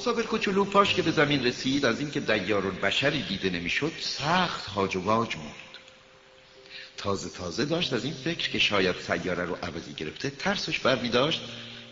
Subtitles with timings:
[0.00, 4.96] مسافر کوچولو پاش که به زمین رسید از اینکه دیار بشری دیده نمی‌شد سخت هاج
[4.96, 5.54] و واج موند
[6.96, 11.42] تازه تازه داشت از این فکر که شاید سیاره رو عوضی گرفته ترسش برمی داشت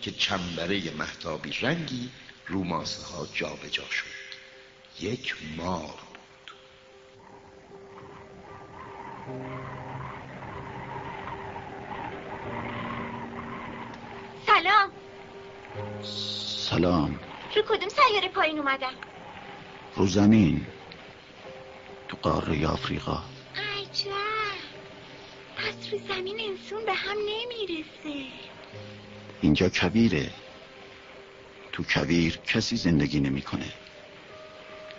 [0.03, 2.11] که چنبره محتابی رنگی
[2.47, 4.05] رو ماسه ها جا به جا شد.
[5.01, 6.53] یک مار بود.
[14.47, 14.93] سلام.
[16.71, 17.28] سلام.
[17.57, 18.93] رو کدوم سیاره پایین اومدن؟
[19.97, 20.67] رو زمین.
[22.09, 23.23] تو قاره آفریقا.
[23.57, 24.11] عجب.
[25.57, 28.33] پس رو زمین انسون به هم نمی‌رسه.
[29.41, 30.31] اینجا کبیره.
[31.73, 33.73] تو کبیر کسی زندگی نمی‌کنه.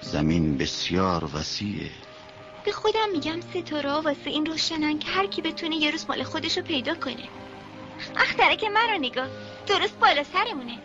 [0.02, 1.90] زمین بسیار وسیعه.
[2.66, 6.62] به خودم میگم ستاره واسه این روشنن که هر کی بتونه یه روز مال خودشو
[6.62, 7.24] پیدا کنه.
[8.16, 9.28] اختره من رو نگاه.
[9.68, 10.78] درست بالا سرمونه.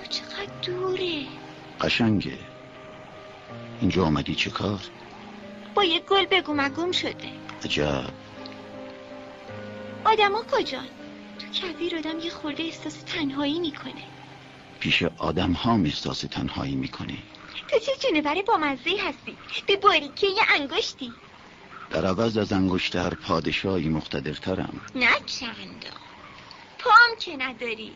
[0.00, 1.26] اما چقدر دوره؟
[1.80, 2.38] قشنگه.
[3.80, 4.80] اینجا آمدی چه کار؟
[5.74, 7.32] با یه گل بگو مگم شده.
[7.64, 8.04] عجب.
[10.06, 10.88] ها کجان؟
[11.38, 14.04] تو کبیر آدم یه خورده احساس تنهایی می‌کنه.
[14.80, 17.22] پیش آدم ها احساس تنهایی می‌کنی.
[17.68, 21.12] تو چه جونور با مزه هستی؟ به باریکه یه انگشتی.
[21.90, 24.80] در عوض از انگشتر پادشاهی مقتدرترم.
[24.94, 25.96] نه چندا.
[26.78, 27.92] پام که نداری.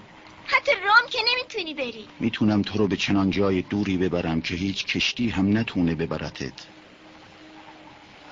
[0.47, 2.09] حتی رام که نمی‌تونی بری.
[2.21, 6.53] می‌تونم تو رو به چنان جای دوری ببرم که هیچ کشتی هم نتونه ببرتت.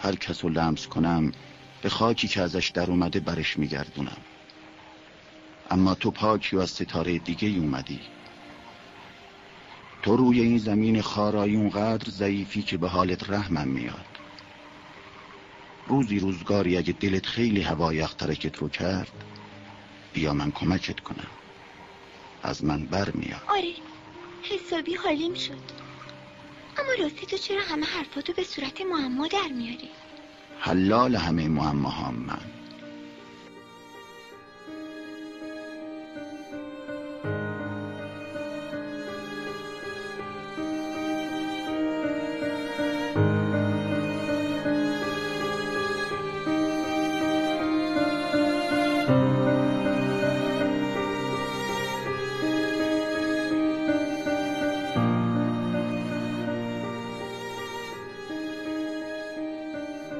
[0.03, 1.33] هر کس رو لمس کنم
[1.83, 4.17] به خاکی که ازش در اومده برش میگردونم.
[5.71, 8.01] اما تو پاکی و از ستاره دیگه اومدی.
[10.03, 14.07] تو روی این زمین خارایی اونقدر ضعیفی که به حالت رحمم میاد.
[15.87, 19.13] روزی روزگاری اگه دلت خیلی هوای اخترکت رو کرد
[20.13, 21.42] بیا من کمکت کنم.
[22.43, 23.75] از من بر میاد آره
[24.43, 25.83] حسابی حالیم شد.
[26.79, 29.91] اما راستی تو چرا همه حرفاتو به صورت معما در میاری؟
[30.59, 32.62] حلال همه معماهام من.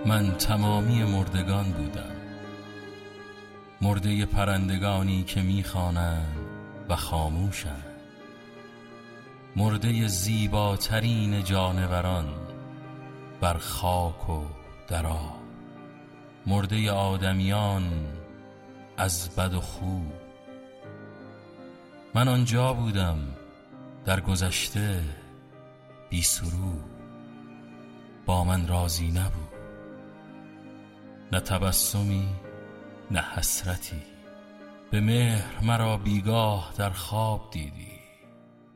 [0.07, 2.13] من تمامی مردگان بودم.
[3.81, 6.37] مرده پرندگانی که می‌خوانند
[6.89, 7.85] و خاموشند.
[9.57, 12.29] مرده زیباترین جانوران
[13.41, 14.45] بر خاک و
[14.89, 15.33] درا.
[16.47, 17.83] مرده آدمیان
[18.97, 20.13] از بد و خوب
[22.15, 23.19] من آنجا بودم
[24.05, 25.01] در گذشته
[26.11, 26.73] بی سرو.
[28.27, 29.62] با من راضی نبود.
[31.33, 32.29] نه تبسمی
[33.11, 34.03] نه حسرتی
[34.91, 37.99] به مهر مرا بیگاه در خواب دیدی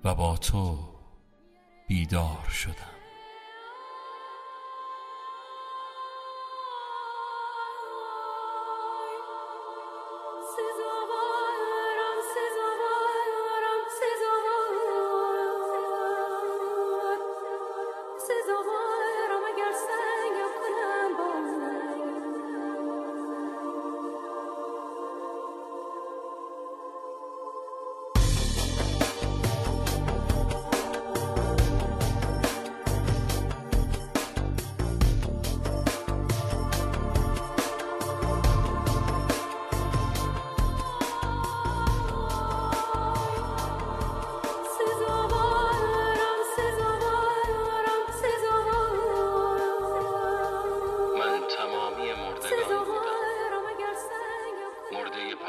[0.04, 0.78] و با تو
[1.88, 2.96] بیدار شدم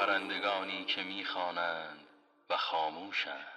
[0.07, 2.00] پرندگانی که می‌خوانند
[2.50, 3.56] و خاموشند.